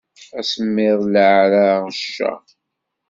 Asemmiḍ, 0.39 0.99
leɛra, 1.13 1.67
cceṛ. 1.99 2.41